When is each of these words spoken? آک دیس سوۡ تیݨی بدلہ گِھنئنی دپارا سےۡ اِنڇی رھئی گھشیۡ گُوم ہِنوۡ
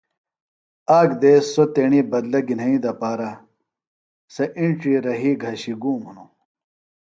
آک 0.97 1.09
دیس 1.21 1.43
سوۡ 1.53 1.67
تیݨی 1.73 2.01
بدلہ 2.11 2.39
گِھنئنی 2.47 2.77
دپارا 2.83 3.31
سےۡ 4.33 4.49
اِنڇی 4.57 4.93
رھئی 5.03 5.31
گھشیۡ 5.43 5.77
گُوم 5.81 6.01
ہِنوۡ 6.07 6.29